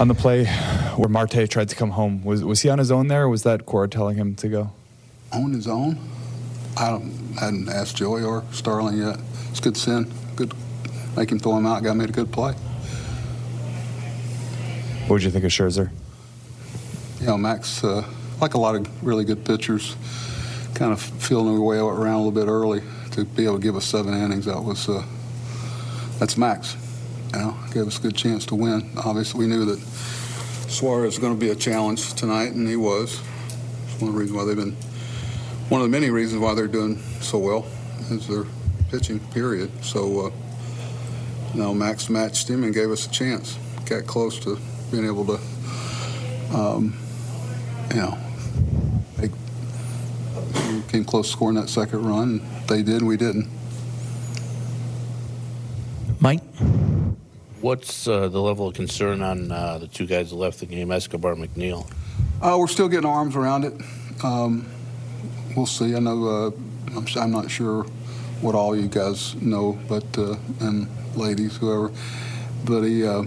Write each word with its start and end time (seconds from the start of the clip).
On 0.00 0.08
the 0.08 0.14
play 0.14 0.46
where 0.96 1.10
Marte 1.10 1.46
tried 1.50 1.68
to 1.68 1.76
come 1.76 1.90
home, 1.90 2.24
was 2.24 2.42
was 2.42 2.62
he 2.62 2.70
on 2.70 2.78
his 2.78 2.90
own 2.90 3.08
there, 3.08 3.24
or 3.24 3.28
was 3.28 3.42
that 3.42 3.66
Cora 3.66 3.86
telling 3.86 4.16
him 4.16 4.34
to 4.36 4.48
go? 4.48 4.70
On 5.30 5.52
his 5.52 5.68
own? 5.68 5.98
I 6.74 6.88
don't, 6.88 7.12
hadn't 7.38 7.68
asked 7.68 7.98
Joey 7.98 8.22
or 8.22 8.42
Starling 8.50 8.96
yet. 8.96 9.18
It's 9.50 9.60
good 9.60 9.76
sin. 9.76 10.10
Good. 10.36 10.54
Make 11.18 11.30
him 11.30 11.38
throw 11.38 11.58
him 11.58 11.66
out. 11.66 11.82
Guy 11.82 11.92
made 11.92 12.08
a 12.08 12.12
good 12.12 12.32
play. 12.32 12.54
What 15.02 15.10
would 15.10 15.22
you 15.22 15.30
think 15.30 15.44
of 15.44 15.50
Scherzer? 15.50 15.90
You 17.20 17.26
know, 17.26 17.36
Max, 17.36 17.84
uh, 17.84 18.02
like 18.40 18.54
a 18.54 18.58
lot 18.58 18.76
of 18.76 19.04
really 19.04 19.24
good 19.24 19.44
pitchers, 19.44 19.96
kind 20.74 20.92
of 20.92 21.02
feeling 21.02 21.52
their 21.52 21.60
way 21.60 21.76
around 21.76 22.14
a 22.14 22.24
little 22.24 22.32
bit 22.32 22.48
early 22.48 22.80
to 23.10 23.26
be 23.26 23.44
able 23.44 23.56
to 23.56 23.62
give 23.62 23.76
us 23.76 23.84
seven 23.84 24.14
innings. 24.14 24.46
That 24.46 24.62
was 24.62 24.88
uh, 24.88 25.04
that's 26.18 26.38
Max. 26.38 26.74
You 27.32 27.38
know, 27.38 27.56
gave 27.72 27.86
us 27.86 27.98
a 27.98 28.02
good 28.02 28.16
chance 28.16 28.46
to 28.46 28.54
win. 28.54 28.90
Obviously, 28.96 29.40
we 29.40 29.46
knew 29.46 29.64
that 29.64 29.78
Suarez 30.68 31.14
was 31.14 31.18
going 31.18 31.34
to 31.34 31.38
be 31.38 31.50
a 31.50 31.54
challenge 31.54 32.14
tonight, 32.14 32.52
and 32.52 32.68
he 32.68 32.76
was. 32.76 33.20
It's 33.84 34.00
one 34.00 34.08
of 34.08 34.14
the 34.14 34.20
reasons 34.20 34.36
why 34.36 34.44
they've 34.44 34.56
been 34.56 34.76
one 35.70 35.80
of 35.80 35.86
the 35.86 35.90
many 35.90 36.10
reasons 36.10 36.42
why 36.42 36.54
they're 36.54 36.66
doing 36.66 36.98
so 37.20 37.38
well 37.38 37.66
is 38.10 38.26
their 38.26 38.44
pitching. 38.90 39.20
Period. 39.30 39.70
So, 39.84 40.26
uh, 40.26 40.30
you 41.54 41.60
know, 41.60 41.72
Max 41.72 42.10
matched 42.10 42.48
him 42.48 42.64
and 42.64 42.74
gave 42.74 42.90
us 42.90 43.06
a 43.06 43.10
chance. 43.10 43.56
Got 43.86 44.06
close 44.06 44.40
to 44.40 44.58
being 44.90 45.06
able 45.06 45.24
to, 45.26 45.38
um, 46.52 46.98
you 47.90 47.96
know, 47.96 48.18
came 50.88 51.04
close 51.04 51.26
to 51.28 51.32
scoring 51.32 51.56
that 51.56 51.68
second 51.68 52.04
run. 52.04 52.40
They 52.66 52.82
did, 52.82 53.02
we 53.02 53.16
didn't. 53.16 53.48
Mike? 56.18 56.42
What's 57.60 58.08
uh, 58.08 58.28
the 58.28 58.40
level 58.40 58.68
of 58.68 58.74
concern 58.74 59.20
on 59.20 59.52
uh, 59.52 59.76
the 59.76 59.86
two 59.86 60.06
guys 60.06 60.30
that 60.30 60.36
left 60.36 60.60
the 60.60 60.66
game, 60.66 60.90
Escobar 60.90 61.34
McNeil? 61.34 61.86
Uh, 62.40 62.56
we're 62.58 62.66
still 62.66 62.88
getting 62.88 63.04
arms 63.04 63.36
around 63.36 63.64
it. 63.64 63.74
Um, 64.24 64.66
we'll 65.54 65.66
see. 65.66 65.94
I 65.94 65.98
know 65.98 66.26
uh, 66.26 66.50
I'm, 66.96 67.06
I'm, 67.16 67.30
not 67.30 67.50
sure 67.50 67.84
what 68.40 68.54
all 68.54 68.74
you 68.74 68.88
guys 68.88 69.34
know, 69.42 69.78
but 69.90 70.06
uh, 70.16 70.36
and 70.60 70.88
ladies, 71.14 71.58
whoever, 71.58 71.92
but 72.64 72.80
he 72.80 73.06
uh, 73.06 73.24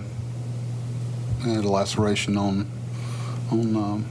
had 1.43 1.63
a 1.63 1.69
laceration 1.69 2.35
on 2.35 2.71
on 3.51 3.75
um, 3.75 4.05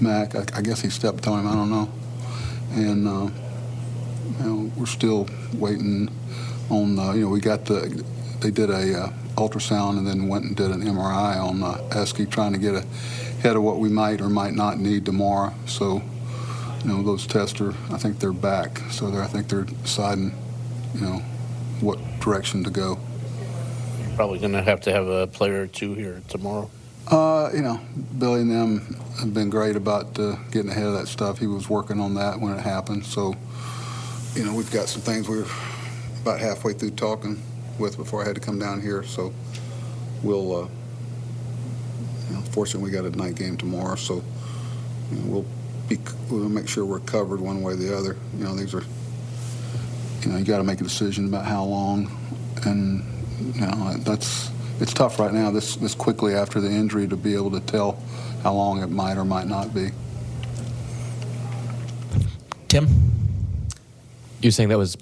Mac. 0.00 0.36
I, 0.36 0.44
I, 0.54 0.62
guess 0.62 0.80
he 0.80 0.90
stepped 0.90 1.26
on 1.26 1.40
him. 1.40 1.48
I 1.48 1.54
don't 1.54 1.70
know. 1.70 1.90
And 2.74 3.02
you 4.38 4.44
know, 4.44 4.70
we're 4.76 4.86
still 4.86 5.28
waiting 5.54 6.08
on. 6.68 6.96
You 7.16 7.24
know, 7.24 7.28
we 7.30 7.40
got 7.40 7.64
the. 7.64 8.04
They 8.38 8.50
did 8.50 8.70
a 8.70 9.02
uh, 9.02 9.12
ultrasound 9.40 9.96
and 9.98 10.06
then 10.06 10.28
went 10.28 10.44
and 10.44 10.54
did 10.54 10.70
an 10.70 10.82
MRI 10.82 11.36
on 11.36 11.62
uh, 11.62 12.26
trying 12.30 12.52
to 12.52 12.58
get 12.58 12.74
ahead 12.74 13.56
of 13.56 13.62
what 13.62 13.78
we 13.78 13.88
might 13.88 14.20
or 14.20 14.28
might 14.28 14.52
not 14.52 14.78
need 14.78 15.06
tomorrow. 15.06 15.52
So, 15.66 16.02
you 16.84 16.90
know, 16.90 17.02
those 17.02 17.26
tests 17.26 17.60
are. 17.60 17.74
I 17.90 17.98
think 17.98 18.18
they're 18.18 18.32
back. 18.32 18.78
So 18.90 19.08
I 19.08 19.26
think 19.26 19.48
they're 19.48 19.64
deciding, 19.64 20.34
you 20.94 21.00
know, 21.00 21.22
what 21.80 21.98
direction 22.20 22.62
to 22.64 22.70
go. 22.70 22.98
You're 24.00 24.16
probably 24.16 24.38
going 24.38 24.52
to 24.52 24.62
have 24.62 24.82
to 24.82 24.92
have 24.92 25.08
a 25.08 25.26
player 25.26 25.62
or 25.62 25.66
two 25.66 25.94
here 25.94 26.22
tomorrow. 26.28 26.70
Uh, 27.08 27.50
you 27.54 27.62
know, 27.62 27.80
Billy 28.18 28.42
and 28.42 28.50
them 28.50 28.96
have 29.18 29.32
been 29.32 29.50
great 29.50 29.74
about 29.74 30.18
uh, 30.18 30.36
getting 30.50 30.70
ahead 30.70 30.84
of 30.84 30.92
that 30.92 31.08
stuff. 31.08 31.38
He 31.38 31.46
was 31.46 31.68
working 31.68 31.98
on 31.98 32.14
that 32.14 32.38
when 32.38 32.52
it 32.52 32.60
happened. 32.60 33.06
So, 33.06 33.34
you 34.34 34.44
know, 34.44 34.54
we've 34.54 34.70
got 34.70 34.88
some 34.88 35.02
things 35.02 35.28
we 35.28 35.38
are 35.38 35.46
about 36.22 36.38
halfway 36.38 36.74
through 36.74 36.90
talking 36.90 37.42
with 37.80 37.96
before 37.96 38.22
I 38.22 38.26
had 38.26 38.36
to 38.36 38.40
come 38.40 38.58
down 38.58 38.80
here. 38.80 39.02
So, 39.02 39.32
we'll, 40.22 40.64
uh, 40.64 40.68
you 42.28 42.36
know, 42.36 42.42
fortunately, 42.52 42.90
we 42.90 42.96
got 42.96 43.04
a 43.04 43.16
night 43.16 43.34
game 43.34 43.56
tomorrow. 43.56 43.96
So, 43.96 44.22
you 45.10 45.18
know, 45.18 45.24
we'll 45.26 45.46
be, 45.88 45.98
we'll 46.30 46.48
make 46.48 46.68
sure 46.68 46.84
we're 46.84 47.00
covered 47.00 47.40
one 47.40 47.62
way 47.62 47.72
or 47.72 47.76
the 47.76 47.96
other. 47.96 48.16
You 48.38 48.44
know, 48.44 48.54
these 48.54 48.74
are, 48.74 48.84
you 50.22 50.30
know, 50.30 50.38
you 50.38 50.44
got 50.44 50.58
to 50.58 50.64
make 50.64 50.80
a 50.80 50.84
decision 50.84 51.26
about 51.26 51.46
how 51.46 51.64
long, 51.64 52.16
and 52.64 53.02
you 53.56 53.62
know, 53.62 53.94
that's 53.98 54.50
it's 54.80 54.94
tough 54.94 55.18
right 55.18 55.32
now, 55.32 55.50
this, 55.50 55.76
this 55.76 55.94
quickly 55.94 56.34
after 56.34 56.58
the 56.58 56.70
injury, 56.70 57.06
to 57.06 57.16
be 57.16 57.34
able 57.34 57.50
to 57.50 57.60
tell 57.60 58.02
how 58.42 58.54
long 58.54 58.82
it 58.82 58.86
might 58.88 59.18
or 59.18 59.24
might 59.26 59.46
not 59.46 59.74
be. 59.74 59.90
Tim? 62.68 62.88
You're 64.40 64.52
saying 64.52 64.70
that 64.70 64.78
was 64.78 64.96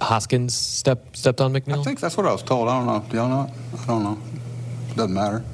Hoskins 0.00 0.54
step, 0.54 1.14
stepped 1.16 1.40
on 1.40 1.52
McNeil? 1.52 1.80
I 1.80 1.82
think 1.82 2.00
that's 2.00 2.16
what 2.16 2.26
I 2.26 2.32
was 2.32 2.42
told. 2.42 2.68
I 2.68 2.78
don't 2.78 2.86
know. 2.86 3.08
Do 3.08 3.16
y'all 3.16 3.28
know 3.28 3.52
it? 3.52 3.80
I 3.80 3.86
don't 3.86 4.02
know. 4.02 4.18
It 4.90 4.96
doesn't 4.96 5.14
matter. 5.14 5.44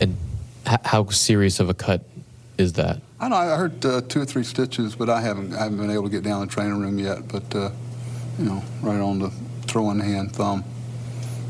And 0.00 0.16
h- 0.66 0.78
how 0.84 1.06
serious 1.08 1.60
of 1.60 1.68
a 1.68 1.74
cut 1.74 2.02
is 2.58 2.74
that? 2.74 3.00
I 3.20 3.28
know. 3.28 3.36
I 3.36 3.56
heard 3.56 3.84
uh, 3.84 4.00
two 4.02 4.20
or 4.20 4.24
three 4.24 4.44
stitches, 4.44 4.94
but 4.94 5.08
I 5.08 5.20
haven't. 5.20 5.54
I 5.54 5.64
haven't 5.64 5.78
been 5.78 5.90
able 5.90 6.04
to 6.04 6.10
get 6.10 6.22
down 6.22 6.40
the 6.40 6.46
training 6.46 6.80
room 6.80 6.98
yet. 6.98 7.26
But 7.28 7.54
uh, 7.54 7.70
you 8.38 8.44
know, 8.44 8.62
right 8.82 9.00
on 9.00 9.18
the 9.18 9.30
throwing 9.66 9.98
hand 10.00 10.32
thumb. 10.32 10.64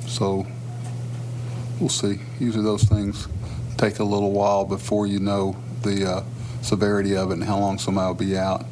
So 0.06 0.46
we'll 1.80 1.88
see. 1.88 2.20
Usually 2.38 2.64
those 2.64 2.84
things 2.84 3.28
take 3.76 3.98
a 3.98 4.04
little 4.04 4.32
while 4.32 4.64
before 4.64 5.06
you 5.06 5.18
know 5.18 5.56
the 5.82 6.10
uh, 6.10 6.24
severity 6.62 7.16
of 7.16 7.30
it 7.30 7.34
and 7.34 7.44
how 7.44 7.58
long 7.58 7.78
somebody 7.78 8.06
will 8.06 8.14
be 8.14 8.36
out. 8.36 8.64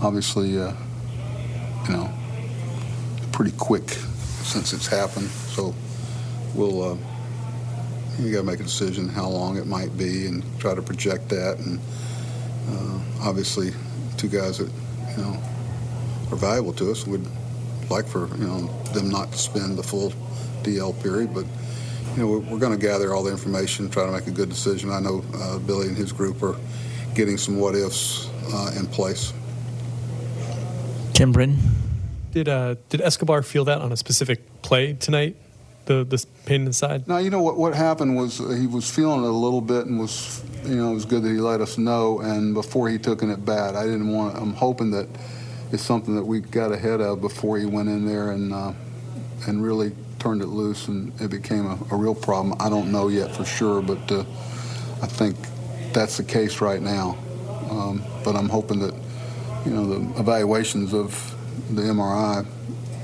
Obviously, 0.00 0.58
uh, 0.58 0.72
you 1.86 1.92
know, 1.92 2.10
pretty 3.32 3.52
quick 3.56 3.88
since 4.44 4.72
it's 4.72 4.86
happened. 4.86 5.28
So 5.28 5.74
we'll, 6.54 6.92
uh, 6.92 6.96
you 8.18 8.30
got 8.30 8.38
to 8.38 8.44
make 8.44 8.60
a 8.60 8.64
decision 8.64 9.08
how 9.08 9.28
long 9.28 9.56
it 9.56 9.66
might 9.66 9.96
be 9.96 10.26
and 10.26 10.44
try 10.60 10.74
to 10.74 10.82
project 10.82 11.28
that. 11.30 11.58
And 11.58 11.80
uh, 12.68 13.28
obviously, 13.28 13.72
two 14.16 14.28
guys 14.28 14.58
that, 14.58 14.70
you 15.16 15.22
know, 15.22 15.42
are 16.30 16.36
valuable 16.36 16.72
to 16.74 16.90
us 16.90 17.06
would 17.06 17.26
like 17.90 18.06
for, 18.06 18.28
you 18.36 18.46
know, 18.46 18.66
them 18.92 19.10
not 19.10 19.32
to 19.32 19.38
spend 19.38 19.76
the 19.76 19.82
full 19.82 20.12
DL 20.62 21.00
period, 21.02 21.34
but 21.34 21.46
you 22.16 22.22
know, 22.22 22.38
we're 22.38 22.58
going 22.58 22.78
to 22.78 22.78
gather 22.78 23.14
all 23.14 23.22
the 23.22 23.30
information, 23.30 23.88
try 23.88 24.04
to 24.04 24.12
make 24.12 24.26
a 24.26 24.30
good 24.30 24.50
decision. 24.50 24.90
I 24.90 25.00
know 25.00 25.24
uh, 25.34 25.58
Billy 25.58 25.88
and 25.88 25.96
his 25.96 26.12
group 26.12 26.42
are 26.42 26.56
getting 27.14 27.38
some 27.38 27.58
what 27.58 27.74
ifs 27.74 28.28
uh, 28.52 28.74
in 28.78 28.86
place. 28.86 29.32
Tim 31.14 31.32
Britton? 31.32 31.71
Did 32.32 32.48
uh, 32.48 32.76
did 32.88 33.02
Escobar 33.02 33.42
feel 33.42 33.66
that 33.66 33.82
on 33.82 33.92
a 33.92 33.96
specific 33.96 34.62
play 34.62 34.94
tonight? 34.94 35.36
The 35.84 36.02
the 36.04 36.24
pain 36.46 36.64
inside. 36.64 37.06
Now 37.06 37.18
you 37.18 37.28
know 37.28 37.42
what 37.42 37.58
what 37.58 37.74
happened 37.74 38.16
was 38.16 38.40
uh, 38.40 38.48
he 38.48 38.66
was 38.66 38.90
feeling 38.90 39.22
it 39.22 39.28
a 39.28 39.32
little 39.46 39.60
bit 39.60 39.84
and 39.84 40.00
was 40.00 40.42
you 40.64 40.76
know 40.76 40.92
it 40.92 40.94
was 40.94 41.04
good 41.04 41.22
that 41.24 41.28
he 41.28 41.38
let 41.38 41.60
us 41.60 41.76
know 41.76 42.20
and 42.20 42.54
before 42.54 42.88
he 42.88 42.98
took 42.98 43.22
it 43.22 43.44
bad. 43.44 43.76
I 43.76 43.84
didn't 43.84 44.08
want. 44.08 44.36
I'm 44.36 44.54
hoping 44.54 44.92
that 44.92 45.08
it's 45.72 45.82
something 45.82 46.14
that 46.14 46.24
we 46.24 46.40
got 46.40 46.72
ahead 46.72 47.02
of 47.02 47.20
before 47.20 47.58
he 47.58 47.66
went 47.66 47.90
in 47.90 48.06
there 48.06 48.30
and 48.30 48.54
uh, 48.54 48.72
and 49.46 49.62
really 49.62 49.92
turned 50.18 50.40
it 50.40 50.46
loose 50.46 50.88
and 50.88 51.12
it 51.20 51.30
became 51.30 51.66
a, 51.66 51.78
a 51.90 51.96
real 51.96 52.14
problem. 52.14 52.56
I 52.60 52.70
don't 52.70 52.90
know 52.90 53.08
yet 53.08 53.34
for 53.34 53.44
sure, 53.44 53.82
but 53.82 54.10
uh, 54.10 54.20
I 55.02 55.06
think 55.06 55.36
that's 55.92 56.16
the 56.16 56.24
case 56.24 56.62
right 56.62 56.80
now. 56.80 57.18
Um, 57.68 58.02
but 58.24 58.36
I'm 58.36 58.48
hoping 58.48 58.78
that 58.78 58.94
you 59.66 59.72
know 59.72 59.86
the 59.86 60.20
evaluations 60.20 60.94
of 60.94 61.36
the 61.70 61.82
MRI 61.82 62.46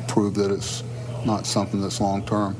prove 0.09 0.35
that 0.35 0.51
it's 0.51 0.83
not 1.25 1.47
something 1.47 1.81
that's 1.81 2.01
long 2.01 2.25
term. 2.25 2.57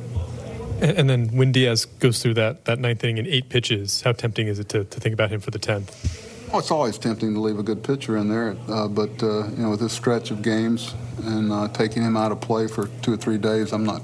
And, 0.81 1.11
then 1.11 1.29
when 1.37 1.51
Diaz 1.51 1.87
goes 1.87 2.23
through 2.23 2.35
that, 2.35 2.67
that 2.67 2.79
ninth 2.79 3.03
inning 3.03 3.19
in 3.19 3.27
eight 3.27 3.49
pitches, 3.49 4.03
how 4.03 4.13
tempting 4.13 4.47
is 4.47 4.61
it 4.61 4.69
to, 4.69 4.85
to 4.85 5.01
think 5.01 5.13
about 5.13 5.31
him 5.31 5.41
for 5.41 5.51
the 5.51 5.59
tenth? 5.59 6.25
Oh, 6.53 6.59
it's 6.59 6.71
always 6.71 6.97
tempting 6.99 7.35
to 7.35 7.41
leave 7.41 7.59
a 7.59 7.65
good 7.65 7.83
pitcher 7.83 8.17
in 8.17 8.29
there, 8.29 8.57
uh, 8.69 8.87
but 8.87 9.11
uh, 9.23 9.49
you 9.49 9.57
know, 9.57 9.71
with 9.71 9.81
this 9.81 9.93
stretch 9.93 10.31
of 10.31 10.41
games 10.41 10.95
and 11.25 11.53
uh, 11.53 11.69
taking 11.69 12.03
him 12.03 12.17
out 12.17 12.31
of 12.33 12.41
play 12.41 12.69
for 12.69 12.87
two 13.03 13.13
or 13.13 13.17
three 13.17 13.39
days, 13.39 13.73
I'm 13.73 13.85
not 13.85 14.03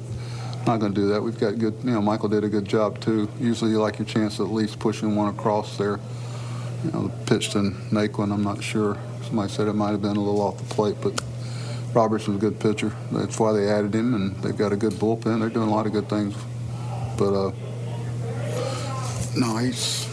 not 0.66 0.80
going 0.80 0.94
to 0.94 1.00
do 1.00 1.08
that. 1.08 1.22
We've 1.22 1.38
got 1.38 1.58
good, 1.58 1.74
you 1.84 1.90
know, 1.90 2.00
Michael 2.00 2.28
did 2.28 2.42
a 2.42 2.48
good 2.48 2.64
job 2.64 3.00
too. 3.00 3.28
Usually 3.38 3.70
you 3.70 3.80
like 3.80 3.98
your 3.98 4.06
chance 4.06 4.40
at 4.40 4.46
least 4.46 4.78
pushing 4.78 5.14
one 5.14 5.28
across 5.28 5.76
there. 5.76 6.00
You 6.84 6.90
know, 6.90 7.12
pitched 7.26 7.54
in 7.54 7.74
Naquin, 7.90 8.32
I'm 8.32 8.42
not 8.42 8.62
sure. 8.62 8.98
Somebody 9.24 9.52
said 9.52 9.68
it 9.68 9.74
might 9.74 9.90
have 9.90 10.02
been 10.02 10.16
a 10.16 10.20
little 10.20 10.40
off 10.40 10.58
the 10.58 10.74
plate, 10.74 10.96
but 11.02 11.22
Robertson's 11.94 12.36
a 12.36 12.40
good 12.40 12.58
pitcher. 12.60 12.92
That's 13.12 13.38
why 13.38 13.52
they 13.52 13.68
added 13.68 13.94
him, 13.94 14.14
and 14.14 14.36
they've 14.36 14.56
got 14.56 14.72
a 14.72 14.76
good 14.76 14.94
bullpen. 14.94 15.40
They're 15.40 15.48
doing 15.48 15.68
a 15.68 15.74
lot 15.74 15.86
of 15.86 15.92
good 15.92 16.08
things. 16.08 16.34
But, 17.16 17.32
uh, 17.32 17.52
no, 19.36 19.56
he's 19.58 20.06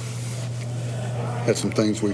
had 1.45 1.57
some 1.57 1.71
things 1.71 2.01
we 2.01 2.13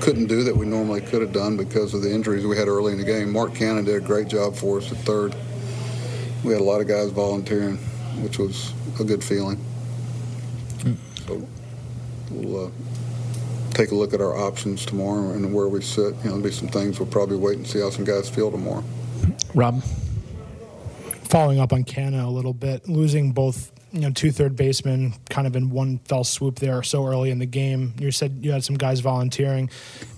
couldn't 0.00 0.26
do 0.26 0.44
that 0.44 0.56
we 0.56 0.64
normally 0.64 1.00
could 1.00 1.22
have 1.22 1.32
done 1.32 1.56
because 1.56 1.92
of 1.92 2.02
the 2.02 2.12
injuries 2.12 2.46
we 2.46 2.56
had 2.56 2.68
early 2.68 2.92
in 2.92 2.98
the 2.98 3.04
game. 3.04 3.32
Mark 3.32 3.52
Canha 3.52 3.84
did 3.84 3.96
a 3.96 4.00
great 4.00 4.28
job 4.28 4.54
for 4.54 4.78
us 4.78 4.92
at 4.92 4.98
third 4.98 5.34
we 6.44 6.52
had 6.52 6.60
a 6.60 6.64
lot 6.64 6.80
of 6.80 6.88
guys 6.88 7.10
volunteering, 7.10 7.76
which 8.22 8.38
was 8.38 8.72
a 8.98 9.04
good 9.04 9.22
feeling. 9.22 9.58
Mm. 10.78 10.96
So 11.26 11.46
we'll 12.30 12.66
uh, 12.66 12.70
take 13.72 13.90
a 13.90 13.94
look 13.94 14.14
at 14.14 14.20
our 14.20 14.36
options 14.36 14.86
tomorrow 14.86 15.30
and 15.32 15.52
where 15.52 15.68
we 15.68 15.82
sit. 15.82 15.98
You 15.98 16.10
know, 16.10 16.16
there'll 16.22 16.40
be 16.40 16.50
some 16.50 16.68
things 16.68 16.98
we'll 16.98 17.08
probably 17.08 17.36
wait 17.36 17.58
and 17.58 17.66
see 17.66 17.80
how 17.80 17.90
some 17.90 18.04
guys 18.04 18.28
feel 18.28 18.50
tomorrow. 18.50 18.84
Rob? 19.54 19.82
Following 21.24 21.60
up 21.60 21.72
on 21.72 21.84
Canha 21.84 22.24
a 22.24 22.30
little 22.30 22.52
bit, 22.54 22.88
losing 22.88 23.32
both 23.32 23.70
you 23.92 24.00
know 24.00 24.10
two 24.10 24.30
third 24.30 24.54
basemen 24.56 25.14
kind 25.30 25.46
of 25.48 25.56
in 25.56 25.68
one 25.70 25.98
fell 26.06 26.22
swoop 26.22 26.58
there 26.60 26.82
so 26.82 27.06
early 27.06 27.30
in 27.30 27.38
the 27.38 27.46
game. 27.46 27.94
You 27.98 28.10
said 28.10 28.38
you 28.42 28.50
had 28.52 28.64
some 28.64 28.76
guys 28.76 28.98
volunteering. 29.00 29.70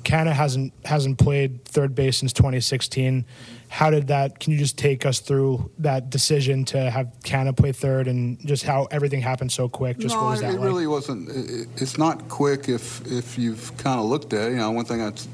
Canha 0.04 0.32
hasn't 0.32 0.72
hasn't 0.86 1.18
played 1.18 1.64
third 1.66 1.94
base 1.94 2.16
since 2.18 2.32
2016. 2.32 3.26
How 3.68 3.90
did 3.90 4.08
that? 4.08 4.38
Can 4.40 4.52
you 4.52 4.58
just 4.58 4.76
take 4.78 5.04
us 5.06 5.20
through 5.20 5.70
that 5.78 6.08
decision 6.10 6.64
to 6.66 6.90
have 6.90 7.08
Canha 7.24 7.54
play 7.54 7.72
third 7.72 8.08
and 8.08 8.38
just 8.46 8.64
how 8.64 8.86
everything 8.90 9.20
happened 9.20 9.52
so 9.52 9.68
quick? 9.68 9.98
Just 9.98 10.14
no, 10.14 10.22
what 10.22 10.30
was 10.30 10.40
that 10.40 10.54
it 10.54 10.60
like? 10.60 10.66
really 10.66 10.86
wasn't. 10.86 11.28
It, 11.30 11.50
it- 11.62 11.68
it's 11.76 11.98
not 11.98 12.28
quick 12.30 12.68
if 12.70 13.02
if 13.10 13.38
you've 13.38 13.74
kind 13.76 14.00
of 14.00 14.06
looked 14.06 14.32
at 14.32 14.48
it. 14.48 14.52
You 14.52 14.58
know, 14.58 14.70
one 14.70 14.84
thing 14.86 14.98
that's 14.98 15.26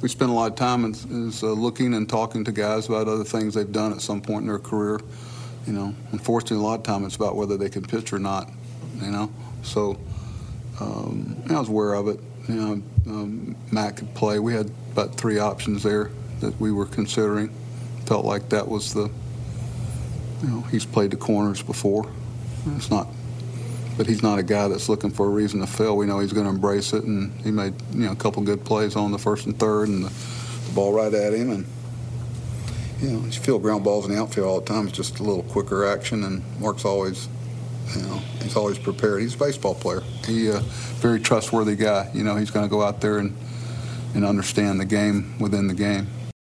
we 0.00 0.08
spend 0.08 0.30
a 0.30 0.34
lot 0.34 0.50
of 0.50 0.56
time 0.56 0.84
is, 0.84 1.04
is 1.06 1.42
uh, 1.42 1.48
looking 1.48 1.94
and 1.94 2.08
talking 2.08 2.44
to 2.44 2.52
guys 2.52 2.88
about 2.88 3.08
other 3.08 3.24
things 3.24 3.54
they've 3.54 3.70
done 3.70 3.92
at 3.92 4.00
some 4.00 4.20
point 4.20 4.42
in 4.42 4.48
their 4.48 4.58
career. 4.58 5.00
You 5.66 5.72
know, 5.72 5.94
unfortunately, 6.12 6.64
a 6.64 6.68
lot 6.68 6.80
of 6.80 6.84
time 6.84 7.04
it's 7.04 7.16
about 7.16 7.36
whether 7.36 7.56
they 7.56 7.68
can 7.68 7.84
pitch 7.84 8.12
or 8.12 8.18
not. 8.18 8.50
You 9.00 9.10
know, 9.10 9.32
so 9.62 9.98
um, 10.80 11.36
I 11.50 11.58
was 11.58 11.68
aware 11.68 11.94
of 11.94 12.08
it. 12.08 12.20
You 12.48 12.54
know, 12.54 12.72
um, 13.06 13.56
Matt 13.70 13.96
could 13.96 14.14
play. 14.14 14.38
We 14.38 14.54
had 14.54 14.70
about 14.92 15.14
three 15.16 15.38
options 15.38 15.82
there 15.82 16.10
that 16.40 16.58
we 16.60 16.72
were 16.72 16.86
considering. 16.86 17.50
Felt 18.06 18.24
like 18.24 18.48
that 18.50 18.66
was 18.66 18.94
the. 18.94 19.10
You 20.42 20.48
know, 20.48 20.60
he's 20.62 20.86
played 20.86 21.10
the 21.10 21.16
corners 21.16 21.62
before. 21.62 22.08
It's 22.76 22.90
not 22.90 23.08
but 23.98 24.06
he's 24.06 24.22
not 24.22 24.38
a 24.38 24.42
guy 24.44 24.68
that's 24.68 24.88
looking 24.88 25.10
for 25.10 25.26
a 25.26 25.28
reason 25.28 25.60
to 25.60 25.66
fail. 25.66 25.96
We 25.96 26.06
know 26.06 26.20
he's 26.20 26.32
going 26.32 26.46
to 26.46 26.50
embrace 26.50 26.92
it, 26.92 27.02
and 27.02 27.32
he 27.40 27.50
made 27.50 27.74
you 27.92 28.06
know 28.06 28.12
a 28.12 28.16
couple 28.16 28.40
good 28.42 28.64
plays 28.64 28.94
on 28.94 29.10
the 29.10 29.18
first 29.18 29.44
and 29.44 29.58
third, 29.58 29.88
and 29.88 30.04
the, 30.04 30.08
the 30.08 30.72
ball 30.72 30.92
right 30.92 31.12
at 31.12 31.34
him, 31.34 31.50
and 31.50 31.66
you 33.00 33.10
know 33.10 33.24
you 33.26 33.32
feel 33.32 33.58
ground 33.58 33.82
balls 33.82 34.06
in 34.06 34.14
the 34.14 34.18
outfield 34.18 34.46
all 34.46 34.60
the 34.60 34.66
time. 34.66 34.86
It's 34.86 34.96
just 34.96 35.18
a 35.18 35.24
little 35.24 35.42
quicker 35.42 35.84
action, 35.84 36.22
and 36.22 36.42
Mark's 36.60 36.84
always, 36.84 37.28
you 37.96 38.02
know, 38.02 38.18
he's 38.40 38.56
always 38.56 38.78
prepared. 38.78 39.20
He's 39.20 39.34
a 39.34 39.38
baseball 39.38 39.74
player. 39.74 40.02
He 40.24 40.48
uh, 40.48 40.60
very 41.00 41.18
trustworthy 41.18 41.74
guy. 41.74 42.08
You 42.14 42.22
know, 42.22 42.36
he's 42.36 42.52
going 42.52 42.64
to 42.64 42.70
go 42.70 42.82
out 42.82 43.00
there 43.00 43.18
and 43.18 43.36
and 44.14 44.24
understand 44.24 44.78
the 44.80 44.86
game 44.86 45.38
within 45.40 45.66
the 45.66 45.74
game. 45.74 46.06